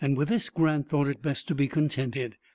With 0.15 0.29
this 0.29 0.49
Grant 0.49 0.89
thought 0.89 1.05
it 1.07 1.21
best 1.21 1.47
to 1.49 1.53
be 1.53 1.67
contented. 1.67 2.35